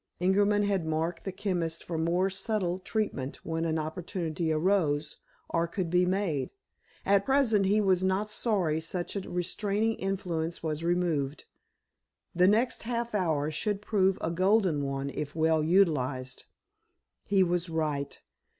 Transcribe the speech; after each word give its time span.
Ingerman 0.19 0.63
had 0.63 0.87
marked 0.87 1.25
the 1.25 1.31
chemist 1.31 1.83
for 1.83 1.95
more 1.95 2.27
subtle 2.27 2.79
treatment 2.79 3.45
when 3.45 3.65
an 3.65 3.77
opportunity 3.77 4.51
arose, 4.51 5.17
or 5.49 5.67
could 5.67 5.91
be 5.91 6.07
made. 6.07 6.49
At 7.05 7.23
present, 7.23 7.67
he 7.67 7.79
was 7.79 8.03
not 8.03 8.27
sorry 8.31 8.79
such 8.81 9.15
a 9.15 9.29
restraining 9.29 9.93
influence 9.97 10.63
was 10.63 10.83
removed. 10.83 11.45
The 12.33 12.47
next 12.47 12.81
half 12.81 13.13
hour 13.13 13.51
should 13.51 13.79
prove 13.79 14.17
a 14.21 14.31
golden 14.31 14.83
one 14.83 15.11
if 15.11 15.35
well 15.35 15.63
utilized. 15.63 16.45
He 17.23 17.43
was 17.43 17.69
right. 17.69 18.19